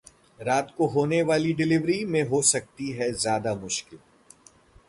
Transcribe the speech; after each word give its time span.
रात 0.39 0.73
को 0.77 0.85
होने 0.87 1.21
वाली 1.21 1.53
डिलीवरी 1.53 2.03
में 2.05 2.21
हो 2.23 2.41
सकती 2.41 2.91
है 2.91 3.11
ज्यादा 3.13 3.53
मुश्किल 3.55 3.99